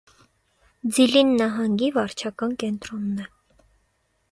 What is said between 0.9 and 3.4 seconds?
Ձիլին նահանգի վարչական կենտրոնն է։